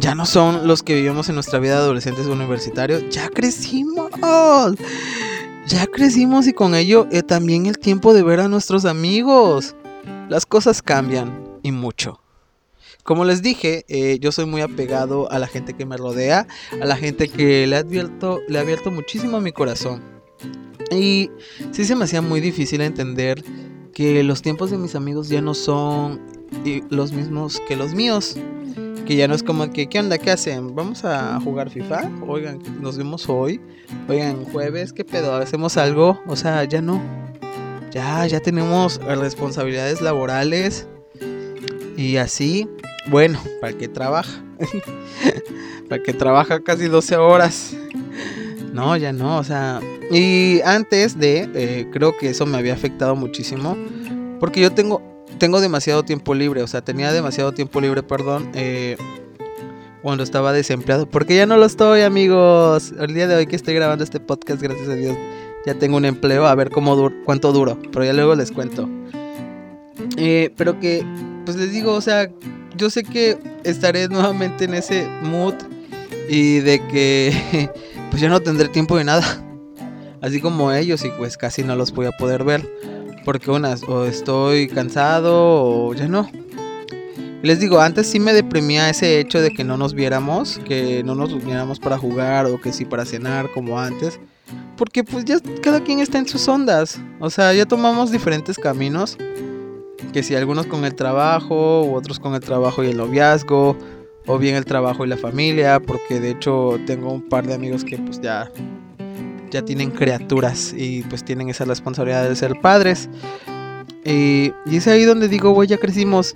ya 0.01 0.15
no 0.15 0.25
son 0.25 0.67
los 0.67 0.83
que 0.83 0.95
vivimos 0.95 1.29
en 1.29 1.35
nuestra 1.35 1.59
vida 1.59 1.75
de 1.75 1.81
adolescentes 1.81 2.27
universitarios, 2.27 3.05
ya 3.11 3.29
crecimos. 3.29 4.11
Ya 5.67 5.87
crecimos 5.87 6.47
y 6.47 6.53
con 6.53 6.75
ello 6.75 7.07
eh, 7.13 7.23
también 7.23 7.67
el 7.67 7.79
tiempo 7.79 8.15
de 8.15 8.23
ver 8.23 8.41
a 8.41 8.49
nuestros 8.49 8.87
amigos. 8.87 9.77
Las 10.29 10.47
cosas 10.47 10.83
cambian 10.83 11.45
y 11.63 11.71
mucho. 11.71 12.21
Como 13.05 13.25
les 13.25 13.43
dije, 13.43 13.85
eh, 13.89 14.19
yo 14.21 14.33
soy 14.33 14.47
muy 14.47 14.63
apegado 14.63 15.31
a 15.31 15.39
la 15.39 15.47
gente 15.47 15.75
que 15.75 15.85
me 15.85 15.97
rodea, 15.97 16.47
a 16.81 16.85
la 16.87 16.97
gente 16.97 17.29
que 17.29 17.67
le 17.67 17.77
ha 17.77 17.81
abierto, 17.81 18.41
le 18.49 18.59
ha 18.59 18.63
abierto 18.63 18.91
muchísimo 18.91 19.41
mi 19.41 19.53
corazón. 19.53 20.03
Y 20.91 21.31
sí 21.73 21.85
se 21.85 21.95
me 21.95 22.05
hacía 22.05 22.23
muy 22.23 22.41
difícil 22.41 22.81
entender 22.81 23.45
que 23.93 24.25
los 24.25 24.43
tiempos 24.43 24.71
de 24.71 24.79
mis 24.79 24.95
amigos 24.95 25.29
ya 25.29 25.41
no 25.41 25.55
son 25.55 26.21
los 26.89 27.13
mismos 27.13 27.61
que 27.69 27.77
los 27.77 27.95
míos. 27.95 28.37
Que 29.11 29.17
ya 29.17 29.27
no 29.27 29.35
es 29.35 29.43
como 29.43 29.69
que, 29.73 29.89
¿qué 29.89 29.99
onda? 29.99 30.19
¿Qué 30.19 30.31
hacen? 30.31 30.73
¿Vamos 30.73 31.05
a 31.05 31.41
jugar 31.41 31.69
FIFA? 31.69 32.09
Oigan, 32.29 32.61
nos 32.81 32.97
vemos 32.97 33.29
hoy. 33.29 33.61
Oigan, 34.09 34.45
jueves, 34.45 34.93
¿qué 34.93 35.05
pedo? 35.05 35.35
¿Hacemos 35.35 35.77
algo? 35.79 36.23
O 36.29 36.37
sea, 36.37 36.63
ya 36.63 36.81
no. 36.81 37.03
Ya, 37.91 38.25
ya 38.29 38.39
tenemos 38.39 39.01
responsabilidades 39.05 40.01
laborales. 40.01 40.87
Y 41.97 42.19
así, 42.19 42.69
bueno, 43.09 43.41
¿para 43.61 43.73
qué 43.73 43.89
trabaja? 43.89 44.45
¿Para 45.89 46.01
qué 46.05 46.13
trabaja 46.13 46.61
casi 46.61 46.87
12 46.87 47.17
horas? 47.17 47.75
No, 48.73 48.97
ya 48.97 49.13
no, 49.13 49.39
o 49.39 49.43
sea. 49.43 49.81
Y 50.13 50.61
antes 50.61 51.19
de, 51.19 51.51
eh, 51.53 51.89
creo 51.91 52.17
que 52.17 52.31
eso 52.31 52.47
me 52.47 52.59
había 52.59 52.75
afectado 52.75 53.17
muchísimo. 53.17 53.77
Porque 54.39 54.61
yo 54.61 54.71
tengo 54.71 55.03
tengo 55.41 55.61
demasiado 55.61 56.05
tiempo 56.05 56.35
libre, 56.35 56.63
o 56.63 56.69
sea, 56.69 56.83
tenía 56.83 57.11
demasiado 57.13 57.53
tiempo 57.53 57.81
libre, 57.81 58.05
perdón, 58.05 58.51
eh, 58.55 58.97
cuando 60.03 60.23
estaba 60.23 60.53
desempleado. 60.53 61.07
Porque 61.09 61.35
ya 61.35 61.47
no 61.47 61.57
lo 61.57 61.65
estoy, 61.65 62.03
amigos. 62.03 62.93
El 63.01 63.15
día 63.15 63.27
de 63.27 63.35
hoy 63.35 63.47
que 63.47 63.57
estoy 63.57 63.75
grabando 63.75 64.05
este 64.05 64.21
podcast, 64.21 64.63
gracias 64.63 64.89
a 64.89 64.95
Dios, 64.95 65.17
ya 65.67 65.75
tengo 65.75 65.97
un 65.97 66.05
empleo. 66.05 66.47
A 66.47 66.55
ver 66.55 66.71
cómo 66.71 66.95
duro, 66.95 67.15
cuánto 67.25 67.53
duro, 67.53 67.77
pero 67.91 68.05
ya 68.05 68.13
luego 68.13 68.37
les 68.37 68.53
cuento. 68.53 68.89
Eh, 70.17 70.53
pero 70.57 70.79
que, 70.79 71.05
pues 71.45 71.57
les 71.57 71.73
digo, 71.73 71.95
o 71.95 72.01
sea, 72.01 72.31
yo 72.77 72.91
sé 72.91 73.03
que 73.03 73.39
estaré 73.65 74.09
nuevamente 74.09 74.67
en 74.67 74.75
ese 74.75 75.09
mood 75.23 75.55
y 76.29 76.61
de 76.61 76.87
que, 76.87 77.71
pues 78.11 78.23
ya 78.23 78.29
no 78.29 78.41
tendré 78.41 78.69
tiempo 78.69 78.97
de 78.97 79.05
nada. 79.05 79.25
Así 80.21 80.43
como 80.43 80.71
ellos 80.71 81.03
y 81.03 81.09
pues 81.17 81.39
casi 81.39 81.65
no 81.65 81.77
los 81.77 81.93
voy 81.93 82.07
a 82.07 82.13
poder 82.13 82.45
ver. 82.45 82.69
Porque 83.31 83.49
unas, 83.49 83.85
o 83.85 84.07
estoy 84.07 84.67
cansado 84.67 85.31
o 85.33 85.95
ya 85.95 86.09
no. 86.09 86.29
Les 87.45 87.61
digo, 87.61 87.79
antes 87.79 88.09
sí 88.09 88.19
me 88.19 88.33
deprimía 88.33 88.91
ese 88.91 89.21
hecho 89.21 89.41
de 89.41 89.51
que 89.51 89.63
no 89.63 89.77
nos 89.77 89.95
viéramos, 89.95 90.59
que 90.65 91.05
no 91.05 91.15
nos 91.15 91.45
viéramos 91.45 91.79
para 91.79 91.97
jugar 91.97 92.47
o 92.47 92.61
que 92.61 92.73
sí 92.73 92.85
para 92.85 93.05
cenar 93.05 93.53
como 93.53 93.79
antes. 93.79 94.19
Porque 94.77 95.05
pues 95.05 95.27
ya 95.27 95.37
cada 95.63 95.79
quien 95.79 96.01
está 96.01 96.19
en 96.19 96.27
sus 96.27 96.49
ondas. 96.49 97.01
O 97.21 97.31
sea, 97.31 97.55
ya 97.55 97.67
tomamos 97.67 98.11
diferentes 98.11 98.59
caminos. 98.59 99.17
Que 100.13 100.25
si 100.25 100.35
algunos 100.35 100.67
con 100.67 100.85
el 100.85 100.97
trabajo, 100.97 101.85
u 101.85 101.95
otros 101.95 102.19
con 102.19 102.35
el 102.35 102.41
trabajo 102.41 102.83
y 102.83 102.89
el 102.89 102.97
noviazgo, 102.97 103.77
o 104.27 104.39
bien 104.39 104.57
el 104.57 104.65
trabajo 104.65 105.07
y 105.07 105.09
la 105.09 105.17
familia, 105.17 105.79
porque 105.79 106.19
de 106.19 106.31
hecho 106.33 106.81
tengo 106.85 107.13
un 107.13 107.29
par 107.29 107.47
de 107.47 107.55
amigos 107.55 107.85
que 107.85 107.97
pues 107.97 108.21
ya 108.21 108.51
ya 109.51 109.63
tienen 109.63 109.91
criaturas 109.91 110.75
y 110.77 111.03
pues 111.03 111.25
tienen 111.25 111.49
esa 111.49 111.65
responsabilidad 111.65 112.29
de 112.29 112.37
ser 112.37 112.61
padres. 112.61 113.09
Y, 114.05 114.53
es 114.71 114.87
ahí 114.87 115.05
donde 115.05 115.29
digo, 115.29 115.51
güey, 115.51 115.69
ya 115.69 115.79
crecimos. 115.79 116.35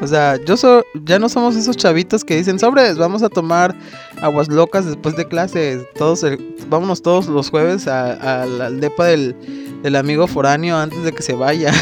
O 0.00 0.06
sea, 0.06 0.36
yo 0.44 0.56
ya 1.04 1.18
no 1.18 1.28
somos 1.28 1.56
esos 1.56 1.76
chavitos 1.76 2.24
que 2.24 2.36
dicen, 2.36 2.58
sobres, 2.58 2.98
vamos 2.98 3.22
a 3.22 3.28
tomar 3.28 3.74
aguas 4.20 4.48
locas 4.48 4.84
después 4.84 5.16
de 5.16 5.26
clases. 5.26 5.84
Todos 5.94 6.24
vámonos 6.68 7.00
todos 7.00 7.28
los 7.28 7.50
jueves 7.50 7.86
al 7.86 8.80
depa 8.80 9.06
del, 9.06 9.36
del 9.82 9.96
amigo 9.96 10.26
foráneo 10.26 10.76
antes 10.76 11.04
de 11.04 11.12
que 11.12 11.22
se 11.22 11.34
vaya. 11.34 11.72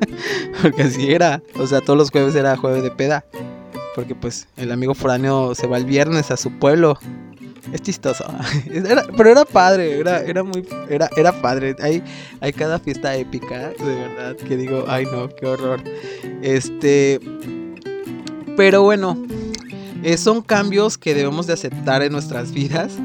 Porque 0.62 0.82
así 0.82 1.12
era. 1.12 1.42
O 1.58 1.66
sea, 1.66 1.80
todos 1.80 1.98
los 1.98 2.10
jueves 2.10 2.34
era 2.34 2.56
jueves 2.56 2.82
de 2.82 2.90
peda. 2.90 3.24
Porque 3.94 4.14
pues 4.14 4.48
el 4.56 4.72
amigo 4.72 4.94
foráneo 4.94 5.54
se 5.54 5.66
va 5.66 5.76
el 5.76 5.84
viernes 5.84 6.30
a 6.30 6.38
su 6.38 6.50
pueblo 6.58 6.98
es 7.70 7.82
chistoso. 7.82 8.24
pero 9.16 9.30
era 9.30 9.44
padre, 9.44 9.98
era, 9.98 10.20
era 10.22 10.42
muy, 10.42 10.66
era, 10.88 11.08
era 11.16 11.32
padre. 11.40 11.76
Hay, 11.80 12.02
hay 12.40 12.52
cada 12.52 12.78
fiesta 12.78 13.14
épica, 13.16 13.70
de 13.70 13.94
verdad, 13.94 14.36
que 14.36 14.56
digo, 14.56 14.84
ay 14.88 15.04
no, 15.06 15.28
qué 15.28 15.46
horror. 15.46 15.80
Este, 16.42 17.20
pero 18.56 18.82
bueno, 18.82 19.16
eh, 20.02 20.16
son 20.16 20.42
cambios 20.42 20.98
que 20.98 21.14
debemos 21.14 21.46
de 21.46 21.52
aceptar 21.52 22.02
en 22.02 22.12
nuestras 22.12 22.52
vidas. 22.52 22.98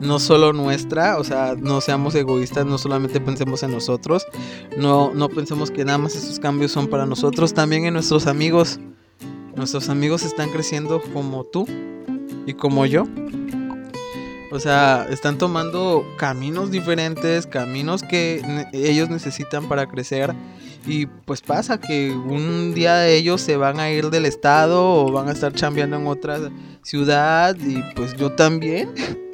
No 0.00 0.20
solo 0.20 0.52
nuestra, 0.52 1.18
o 1.18 1.24
sea, 1.24 1.56
no 1.58 1.80
seamos 1.80 2.14
egoístas, 2.14 2.64
no 2.64 2.78
solamente 2.78 3.20
pensemos 3.20 3.64
en 3.64 3.72
nosotros, 3.72 4.24
no, 4.76 5.12
no 5.12 5.28
pensemos 5.28 5.72
que 5.72 5.84
nada 5.84 5.98
más 5.98 6.14
esos 6.14 6.38
cambios 6.38 6.70
son 6.70 6.86
para 6.86 7.04
nosotros, 7.04 7.52
también 7.52 7.84
en 7.84 7.94
nuestros 7.94 8.28
amigos. 8.28 8.78
Nuestros 9.56 9.88
amigos 9.88 10.22
están 10.22 10.50
creciendo 10.50 11.02
como 11.12 11.42
tú 11.42 11.66
y 12.46 12.54
como 12.54 12.86
yo. 12.86 13.06
O 14.50 14.58
sea, 14.58 15.06
están 15.10 15.36
tomando 15.36 16.06
caminos 16.16 16.70
diferentes, 16.70 17.46
caminos 17.46 18.02
que 18.02 18.42
ellos 18.72 19.10
necesitan 19.10 19.68
para 19.68 19.86
crecer. 19.86 20.34
Y 20.86 21.06
pues 21.06 21.42
pasa 21.42 21.78
que 21.78 22.12
un 22.12 22.72
día 22.74 23.06
ellos 23.08 23.42
se 23.42 23.56
van 23.56 23.78
a 23.78 23.90
ir 23.90 24.08
del 24.08 24.24
estado 24.24 25.04
o 25.04 25.12
van 25.12 25.28
a 25.28 25.32
estar 25.32 25.52
chambeando 25.52 25.96
en 25.96 26.06
otra 26.06 26.38
ciudad 26.82 27.56
y 27.60 27.82
pues 27.94 28.16
yo 28.16 28.32
también. 28.32 28.90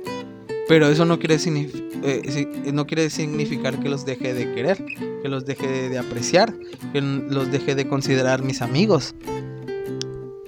Pero 0.69 0.89
eso 0.89 1.05
no 1.05 1.19
quiere, 1.19 1.37
eh, 1.37 2.73
no 2.73 2.87
quiere 2.87 3.11
significar 3.11 3.79
que 3.81 3.89
los 3.91 4.07
deje 4.07 4.33
de 4.33 4.55
querer, 4.55 4.83
que 5.23 5.29
los 5.29 5.45
deje 5.45 5.91
de 5.91 5.99
apreciar, 5.99 6.55
que 6.93 7.03
los 7.03 7.53
deje 7.53 7.75
de 7.75 7.87
considerar 7.87 8.43
mis 8.43 8.63
amigos. 8.63 9.15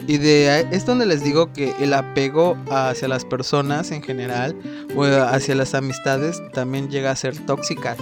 Y 0.06 0.18
de 0.18 0.66
es 0.70 0.86
donde 0.86 1.04
les 1.04 1.25
digo 1.25 1.52
que 1.52 1.75
el 1.80 1.92
apego 1.92 2.56
hacia 2.70 3.08
las 3.08 3.25
personas 3.25 3.90
en 3.90 4.02
general 4.02 4.56
o 4.94 5.04
hacia 5.04 5.54
las 5.56 5.75
amistades 5.75 6.40
también 6.52 6.88
llega 6.88 7.10
a 7.10 7.16
ser 7.16 7.36
tóxica. 7.44 7.96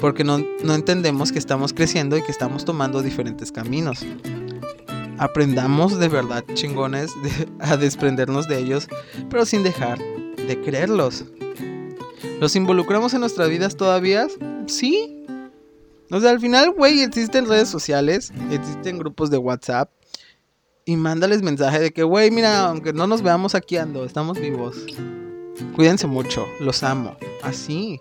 Porque 0.00 0.24
no, 0.24 0.38
entendemos 0.38 1.32
que 1.32 1.38
estamos 1.38 1.72
creciendo 1.72 2.16
y 2.16 2.22
que 2.22 2.32
estamos 2.32 2.64
tomando 2.64 3.00
diferentes 3.00 3.52
caminos. 3.52 4.04
Aprendamos 5.18 5.98
de 5.98 6.08
verdad 6.08 6.44
chingones 6.54 7.12
a 7.60 7.76
desprendernos 7.76 8.48
de 8.48 8.58
ellos, 8.58 8.88
pero 9.30 9.46
sin 9.46 9.62
dejar 9.62 9.98
de 9.98 10.60
creerlos. 10.62 11.24
¿Los 12.40 12.54
involucramos 12.56 13.14
en 13.14 13.20
nuestras 13.20 13.48
vidas 13.48 13.76
todavía? 13.76 14.26
Sí. 14.66 15.24
O 16.10 16.20
sea, 16.20 16.30
al 16.30 16.40
final, 16.40 16.72
güey, 16.72 17.00
existen 17.00 17.46
redes 17.46 17.68
sociales, 17.68 18.32
existen 18.50 18.98
grupos 18.98 19.30
de 19.30 19.38
WhatsApp, 19.38 19.90
y 20.88 20.96
mándales 20.96 21.42
mensaje 21.42 21.80
de 21.80 21.92
que, 21.92 22.04
güey, 22.04 22.30
mira, 22.30 22.68
aunque 22.68 22.92
no 22.92 23.08
nos 23.08 23.20
veamos 23.20 23.56
aquí 23.56 23.76
ando, 23.76 24.04
estamos 24.04 24.40
vivos. 24.40 24.76
Cuídense 25.74 26.06
mucho, 26.06 26.46
los 26.60 26.84
amo. 26.84 27.16
Así. 27.42 28.00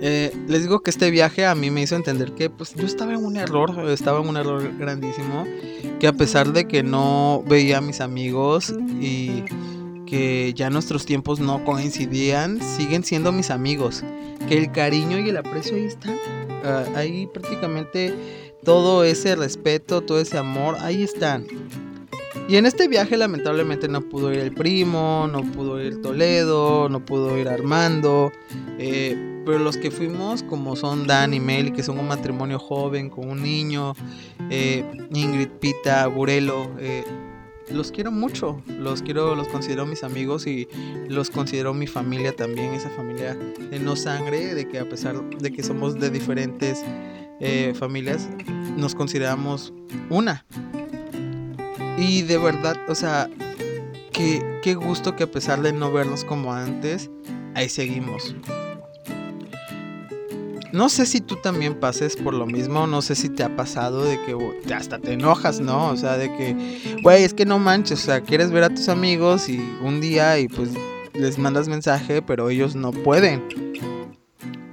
Eh, 0.00 0.32
les 0.46 0.62
digo 0.62 0.80
que 0.80 0.90
este 0.90 1.10
viaje 1.10 1.44
a 1.44 1.56
mí 1.56 1.70
me 1.70 1.82
hizo 1.82 1.96
entender 1.96 2.32
que 2.32 2.48
pues 2.48 2.74
yo 2.74 2.86
estaba 2.86 3.12
en 3.12 3.24
un 3.24 3.36
error, 3.36 3.90
estaba 3.90 4.20
en 4.20 4.28
un 4.28 4.36
error 4.36 4.72
grandísimo, 4.78 5.44
que 5.98 6.06
a 6.06 6.12
pesar 6.12 6.52
de 6.52 6.66
que 6.68 6.84
no 6.84 7.42
veía 7.46 7.78
a 7.78 7.80
mis 7.80 8.00
amigos 8.00 8.72
y 9.00 9.42
que 10.06 10.54
ya 10.54 10.70
nuestros 10.70 11.04
tiempos 11.04 11.40
no 11.40 11.64
coincidían, 11.64 12.60
siguen 12.62 13.02
siendo 13.02 13.32
mis 13.32 13.50
amigos, 13.50 14.04
que 14.48 14.56
el 14.56 14.70
cariño 14.70 15.18
y 15.18 15.30
el 15.30 15.36
aprecio 15.36 15.76
ahí 15.76 15.84
están, 15.84 16.16
ah, 16.64 16.84
ahí 16.94 17.26
prácticamente 17.26 18.14
todo 18.64 19.04
ese 19.04 19.36
respeto, 19.36 20.00
todo 20.02 20.20
ese 20.20 20.38
amor, 20.38 20.76
ahí 20.80 21.02
están. 21.02 21.46
Y 22.48 22.56
en 22.56 22.66
este 22.66 22.88
viaje 22.88 23.16
lamentablemente 23.16 23.86
no 23.86 24.00
pudo 24.00 24.32
ir 24.32 24.40
el 24.40 24.52
primo, 24.52 25.28
no 25.30 25.42
pudo 25.52 25.80
ir 25.80 26.02
Toledo, 26.02 26.88
no 26.88 27.04
pudo 27.04 27.38
ir 27.38 27.48
Armando. 27.48 28.32
Eh, 28.78 29.42
pero 29.46 29.58
los 29.60 29.76
que 29.76 29.90
fuimos, 29.90 30.42
como 30.42 30.74
son 30.74 31.06
Dan 31.06 31.32
y 31.32 31.40
Meli, 31.40 31.70
que 31.70 31.82
son 31.82 31.98
un 31.98 32.08
matrimonio 32.08 32.58
joven 32.58 33.08
con 33.08 33.28
un 33.28 33.42
niño, 33.42 33.94
eh, 34.50 34.84
Ingrid, 35.14 35.48
Pita, 35.60 36.06
Burelo, 36.08 36.70
eh, 36.78 37.04
los 37.72 37.92
quiero 37.92 38.10
mucho, 38.10 38.60
los 38.66 39.02
quiero, 39.02 39.34
los 39.36 39.46
considero 39.48 39.86
mis 39.86 40.02
amigos 40.02 40.46
y 40.46 40.68
los 41.08 41.30
considero 41.30 41.72
mi 41.72 41.86
familia 41.86 42.34
también, 42.34 42.74
esa 42.74 42.90
familia 42.90 43.34
de 43.34 43.78
no 43.78 43.94
sangre, 43.94 44.54
de 44.54 44.66
que 44.66 44.80
a 44.80 44.88
pesar 44.88 45.22
de 45.38 45.52
que 45.52 45.62
somos 45.62 46.00
de 46.00 46.10
diferentes 46.10 46.84
eh, 47.40 47.72
familias, 47.74 48.28
nos 48.76 48.94
consideramos 48.94 49.72
una. 50.08 50.44
Y 51.98 52.22
de 52.22 52.38
verdad, 52.38 52.76
o 52.88 52.94
sea, 52.94 53.28
qué, 54.12 54.60
qué 54.62 54.74
gusto 54.74 55.16
que 55.16 55.24
a 55.24 55.30
pesar 55.30 55.62
de 55.62 55.72
no 55.72 55.92
vernos 55.92 56.24
como 56.24 56.52
antes, 56.52 57.10
ahí 57.54 57.68
seguimos. 57.68 58.34
No 60.72 60.88
sé 60.88 61.04
si 61.04 61.20
tú 61.20 61.36
también 61.36 61.74
pases 61.74 62.14
por 62.16 62.32
lo 62.32 62.46
mismo, 62.46 62.86
no 62.86 63.02
sé 63.02 63.16
si 63.16 63.28
te 63.28 63.42
ha 63.42 63.56
pasado 63.56 64.04
de 64.04 64.20
que 64.22 64.36
hasta 64.72 65.00
te 65.00 65.14
enojas, 65.14 65.58
¿no? 65.60 65.88
O 65.88 65.96
sea, 65.96 66.16
de 66.16 66.28
que, 66.36 67.00
güey, 67.02 67.24
es 67.24 67.34
que 67.34 67.44
no 67.44 67.58
manches, 67.58 68.02
o 68.02 68.06
sea, 68.06 68.20
quieres 68.20 68.52
ver 68.52 68.62
a 68.62 68.68
tus 68.68 68.88
amigos 68.88 69.48
y 69.48 69.58
un 69.82 70.00
día 70.00 70.38
y 70.38 70.46
pues 70.46 70.70
les 71.14 71.38
mandas 71.38 71.68
mensaje, 71.68 72.22
pero 72.22 72.50
ellos 72.50 72.76
no 72.76 72.92
pueden. 72.92 73.69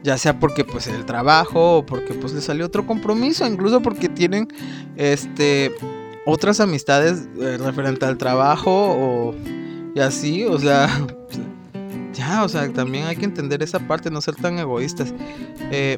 Ya 0.08 0.18
sea 0.18 0.40
porque 0.40 0.64
pues 0.64 0.88
el 0.88 1.06
trabajo 1.06 1.80
o 1.80 1.86
porque 1.86 2.14
pues 2.14 2.32
les 2.32 2.46
salió 2.46 2.66
otro 2.66 2.88
compromiso, 2.88 3.46
incluso 3.46 3.82
porque 3.82 4.08
tienen 4.08 4.48
este 4.96 5.76
otras 6.26 6.62
amistades 6.62 7.28
eh, 7.42 7.58
referente 7.58 8.06
al 8.06 8.18
trabajo 8.18 8.72
o 8.72 9.36
y 9.94 10.00
así, 10.00 10.46
o 10.46 10.58
sea, 10.60 10.88
ya, 12.14 12.46
o 12.46 12.48
sea, 12.48 12.72
también 12.72 13.04
hay 13.04 13.18
que 13.18 13.26
entender 13.26 13.62
esa 13.62 13.80
parte, 13.80 14.10
no 14.10 14.22
ser 14.22 14.36
tan 14.36 14.58
egoístas. 14.60 15.14
Eh, 15.72 15.98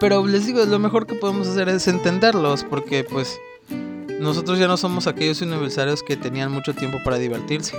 pero 0.00 0.26
les 0.26 0.46
digo, 0.46 0.64
lo 0.64 0.80
mejor 0.80 1.06
que 1.06 1.14
podemos 1.14 1.46
hacer 1.46 1.68
es 1.68 1.86
entenderlos, 1.86 2.64
porque 2.64 3.04
pues 3.04 3.38
nosotros 4.18 4.58
ya 4.58 4.66
no 4.66 4.76
somos 4.76 5.06
aquellos 5.06 5.40
universitarios 5.40 6.02
que 6.02 6.16
tenían 6.16 6.50
mucho 6.50 6.74
tiempo 6.74 6.98
para 7.04 7.16
divertirse. 7.18 7.76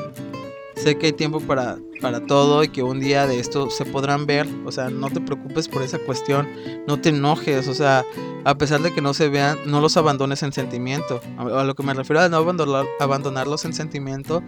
Sé 0.78 0.98
que 0.98 1.08
hay 1.08 1.14
tiempo 1.14 1.40
para, 1.40 1.80
para 2.02 2.26
todo 2.26 2.64
y 2.64 2.70
que 2.70 2.84
un 2.84 3.00
día 3.00 3.26
de 3.26 3.40
esto 3.40 3.70
se 3.70 3.84
podrán 3.84 4.26
ver. 4.26 4.48
O 4.66 4.72
sea, 4.72 4.90
no 4.90 5.10
te 5.10 5.20
preocupes 5.20 5.68
por 5.68 5.82
esa 5.82 5.98
cuestión. 6.00 6.48
No 6.88 7.02
te 7.02 7.10
enojes. 7.10 7.68
O 7.68 7.74
sea, 7.74 8.06
a 8.46 8.58
pesar 8.58 8.82
de 8.82 8.94
que 8.94 9.02
no 9.02 9.14
se 9.14 9.28
vean, 9.28 9.58
no 9.66 9.82
los 9.82 9.98
abandones 9.98 10.44
en 10.44 10.54
sentimiento. 10.54 11.20
A, 11.38 11.64
lo 11.64 11.76
que 11.76 11.84
me 11.84 11.94
refiero 11.94 12.22
a 12.22 12.30
no 12.30 12.38
abandonar, 12.38 12.86
abandonarlos 13.00 13.66
en 13.66 13.74
sentimiento 13.74 14.44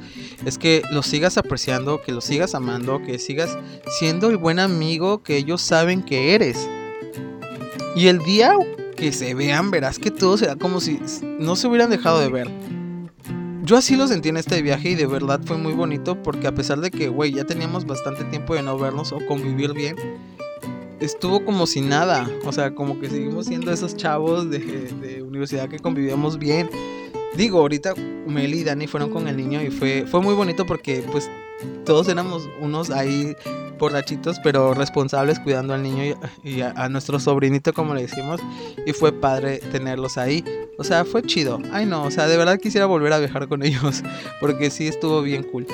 es 0.46 0.58
que 0.58 0.84
los 0.92 1.08
sigas 1.08 1.38
apreciando, 1.38 2.02
que 2.02 2.12
los 2.12 2.26
sigas 2.26 2.56
amando, 2.56 3.02
que 3.02 3.20
sigas 3.20 3.58
siendo 3.98 4.30
el 4.30 4.38
buen 4.38 4.60
amigo 4.60 5.24
que 5.24 5.36
ellos 5.36 5.62
saben 5.62 6.04
que 6.04 6.36
eres. 6.36 6.70
Y 7.96 8.08
el 8.08 8.20
día 8.20 8.54
que 8.96 9.12
se 9.12 9.34
vean, 9.34 9.72
verás 9.72 9.98
que 9.98 10.12
todo 10.12 10.38
será 10.38 10.56
como 10.56 10.80
si 10.80 11.00
no 11.40 11.56
se 11.56 11.68
hubieran 11.68 11.90
dejado 11.90 12.20
de 12.20 12.30
ver. 12.30 12.79
Yo 13.70 13.78
así 13.78 13.96
lo 13.96 14.08
sentí 14.08 14.30
en 14.30 14.38
este 14.38 14.64
viaje 14.64 14.90
y 14.90 14.96
de 14.96 15.06
verdad 15.06 15.40
fue 15.46 15.56
muy 15.56 15.74
bonito 15.74 16.20
porque 16.24 16.48
a 16.48 16.56
pesar 16.56 16.82
de 16.82 16.90
que, 16.90 17.08
güey, 17.08 17.34
ya 17.34 17.46
teníamos 17.46 17.86
bastante 17.86 18.24
tiempo 18.24 18.56
de 18.56 18.64
no 18.64 18.80
vernos 18.80 19.12
o 19.12 19.24
convivir 19.28 19.74
bien, 19.74 19.96
estuvo 21.00 21.46
como 21.46 21.68
si 21.68 21.82
nada. 21.82 22.28
O 22.46 22.52
sea, 22.52 22.74
como 22.74 23.00
que 23.00 23.12
seguimos 23.12 23.46
siendo 23.46 23.72
esos 23.72 23.96
chavos 23.96 24.50
de, 24.50 24.58
de 24.58 25.22
universidad 25.22 25.70
que 25.70 25.78
convivíamos 25.78 26.40
bien. 26.40 26.68
Digo, 27.38 27.60
ahorita 27.60 27.94
Mel 28.26 28.56
y 28.56 28.64
Dani 28.64 28.88
fueron 28.88 29.12
con 29.12 29.28
el 29.28 29.38
niño 29.38 29.62
y 29.62 29.70
fue, 29.70 30.08
fue 30.08 30.20
muy 30.20 30.34
bonito 30.34 30.66
porque 30.66 31.04
pues 31.12 31.30
todos 31.86 32.10
éramos 32.10 32.50
unos 32.60 32.90
ahí 32.90 33.36
borrachitos, 33.80 34.40
pero 34.44 34.74
responsables 34.74 35.40
cuidando 35.40 35.74
al 35.74 35.82
niño 35.82 36.16
y, 36.44 36.62
a, 36.62 36.90
nuestro 36.90 37.20
sobrinito, 37.20 37.74
como 37.74 37.96
le 37.96 38.04
decimos. 38.04 38.40
Y 38.86 38.94
fue 38.94 39.12
padre 39.12 39.58
tenerlos 39.72 40.18
ahí. 40.18 40.44
O 40.78 40.84
sea, 40.84 41.06
fue 41.06 41.24
chido. 41.24 41.60
Ay, 41.72 41.86
no, 41.86 42.04
o 42.04 42.12
sea, 42.12 42.28
de 42.28 42.38
verdad 42.38 42.60
quisiera 42.60 42.86
volver 42.86 43.14
a 43.14 43.20
viajar 43.20 43.48
con 43.48 43.64
ellos, 43.64 44.04
porque 44.40 44.70
sí 44.70 44.88
estuvo 44.88 45.22
bien 45.22 45.44
cool. 45.44 45.66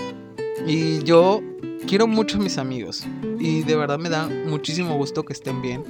Y 0.65 1.03
yo 1.03 1.41
quiero 1.87 2.07
mucho 2.07 2.37
a 2.37 2.41
mis 2.41 2.57
amigos. 2.57 3.05
Y 3.39 3.63
de 3.63 3.75
verdad 3.75 3.99
me 3.99 4.09
da 4.09 4.29
muchísimo 4.47 4.95
gusto 4.95 5.23
que 5.23 5.33
estén 5.33 5.61
bien, 5.61 5.83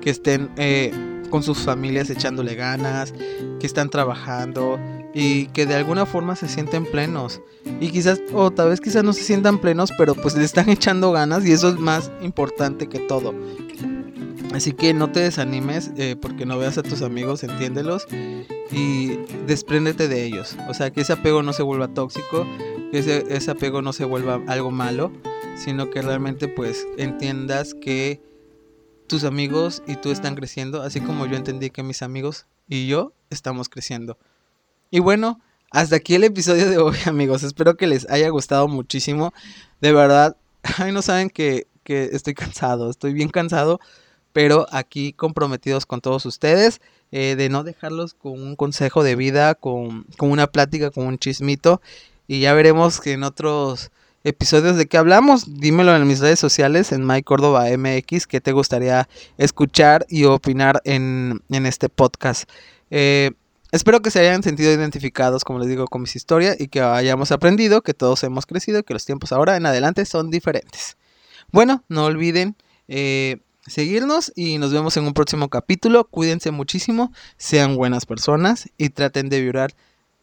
que 0.00 0.10
estén 0.10 0.50
eh, 0.56 0.92
con 1.30 1.42
sus 1.42 1.58
familias 1.58 2.10
echándole 2.10 2.54
ganas, 2.54 3.14
que 3.60 3.66
están 3.66 3.90
trabajando 3.90 4.78
y 5.14 5.46
que 5.46 5.66
de 5.66 5.74
alguna 5.74 6.06
forma 6.06 6.36
se 6.36 6.48
sienten 6.48 6.84
plenos. 6.84 7.40
Y 7.80 7.90
quizás, 7.90 8.20
o 8.32 8.50
tal 8.50 8.70
vez 8.70 8.80
quizás 8.80 9.04
no 9.04 9.12
se 9.12 9.22
sientan 9.22 9.58
plenos, 9.58 9.90
pero 9.98 10.14
pues 10.14 10.36
le 10.36 10.44
están 10.44 10.68
echando 10.70 11.12
ganas 11.12 11.44
y 11.46 11.52
eso 11.52 11.68
es 11.68 11.76
más 11.76 12.10
importante 12.22 12.88
que 12.88 12.98
todo. 13.00 13.34
Así 14.54 14.72
que 14.72 14.94
no 14.94 15.12
te 15.12 15.20
desanimes 15.20 15.90
eh, 15.96 16.16
porque 16.20 16.46
no 16.46 16.58
veas 16.58 16.78
a 16.78 16.82
tus 16.82 17.02
amigos, 17.02 17.42
entiéndelos 17.42 18.06
y 18.72 19.18
despréndete 19.46 20.08
de 20.08 20.24
ellos. 20.24 20.56
O 20.68 20.74
sea, 20.74 20.90
que 20.90 21.02
ese 21.02 21.12
apego 21.12 21.42
no 21.42 21.52
se 21.52 21.62
vuelva 21.62 21.88
tóxico, 21.88 22.46
que 22.90 22.98
ese, 22.98 23.26
ese 23.28 23.50
apego 23.50 23.82
no 23.82 23.92
se 23.92 24.04
vuelva 24.04 24.40
algo 24.46 24.70
malo, 24.70 25.12
sino 25.56 25.90
que 25.90 26.00
realmente 26.00 26.48
pues 26.48 26.86
entiendas 26.96 27.74
que 27.74 28.22
tus 29.06 29.24
amigos 29.24 29.82
y 29.86 29.96
tú 29.96 30.10
están 30.10 30.34
creciendo, 30.34 30.82
así 30.82 31.00
como 31.00 31.26
yo 31.26 31.36
entendí 31.36 31.70
que 31.70 31.82
mis 31.82 32.02
amigos 32.02 32.46
y 32.68 32.86
yo 32.86 33.12
estamos 33.30 33.68
creciendo. 33.68 34.18
Y 34.90 35.00
bueno, 35.00 35.40
hasta 35.70 35.96
aquí 35.96 36.14
el 36.14 36.24
episodio 36.24 36.68
de 36.70 36.78
hoy, 36.78 36.96
amigos. 37.06 37.42
Espero 37.42 37.76
que 37.76 37.86
les 37.86 38.08
haya 38.10 38.28
gustado 38.30 38.68
muchísimo. 38.68 39.34
De 39.80 39.92
verdad, 39.92 40.36
ay, 40.78 40.92
no 40.92 41.02
saben 41.02 41.30
que, 41.30 41.66
estoy 41.84 42.34
cansado, 42.34 42.90
estoy 42.90 43.14
bien 43.14 43.30
cansado, 43.30 43.80
pero 44.34 44.66
aquí 44.70 45.14
comprometidos 45.14 45.86
con 45.86 46.02
todos 46.02 46.26
ustedes, 46.26 46.82
eh, 47.12 47.34
de 47.34 47.48
no 47.48 47.64
dejarlos 47.64 48.12
con 48.12 48.32
un 48.32 48.56
consejo 48.56 49.02
de 49.02 49.16
vida, 49.16 49.54
con, 49.54 50.04
con 50.18 50.30
una 50.30 50.48
plática, 50.48 50.90
con 50.90 51.06
un 51.06 51.18
chismito. 51.18 51.80
Y 52.26 52.40
ya 52.40 52.52
veremos 52.52 53.00
que 53.00 53.12
en 53.12 53.22
otros 53.22 53.90
episodios 54.24 54.76
de 54.76 54.86
qué 54.86 54.98
hablamos. 54.98 55.60
Dímelo 55.60 55.96
en 55.96 56.06
mis 56.06 56.20
redes 56.20 56.38
sociales, 56.38 56.92
en 56.92 57.06
MyCordobaMX, 57.06 58.26
que 58.26 58.40
te 58.40 58.52
gustaría 58.52 59.08
escuchar 59.38 60.06
y 60.08 60.24
opinar 60.24 60.82
en, 60.84 61.40
en 61.48 61.66
este 61.66 61.88
podcast. 61.88 62.48
Eh, 62.90 63.32
Espero 63.70 64.00
que 64.00 64.10
se 64.10 64.20
hayan 64.20 64.42
sentido 64.42 64.72
identificados, 64.72 65.44
como 65.44 65.58
les 65.58 65.68
digo, 65.68 65.86
con 65.86 66.02
mis 66.02 66.16
historias 66.16 66.58
y 66.58 66.68
que 66.68 66.80
hayamos 66.80 67.32
aprendido 67.32 67.82
que 67.82 67.92
todos 67.92 68.22
hemos 68.24 68.46
crecido 68.46 68.78
y 68.78 68.82
que 68.82 68.94
los 68.94 69.04
tiempos 69.04 69.32
ahora 69.32 69.56
en 69.56 69.66
adelante 69.66 70.06
son 70.06 70.30
diferentes. 70.30 70.96
Bueno, 71.52 71.84
no 71.88 72.06
olviden 72.06 72.56
eh, 72.88 73.38
seguirnos 73.66 74.32
y 74.34 74.58
nos 74.58 74.72
vemos 74.72 74.96
en 74.96 75.04
un 75.04 75.12
próximo 75.12 75.48
capítulo. 75.48 76.04
Cuídense 76.04 76.50
muchísimo, 76.50 77.12
sean 77.36 77.76
buenas 77.76 78.06
personas 78.06 78.70
y 78.78 78.90
traten 78.90 79.28
de 79.28 79.42
vibrar 79.42 79.74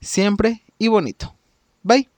siempre 0.01 0.63
y 0.79 0.87
bonito. 0.87 1.35
Bye. 1.83 2.14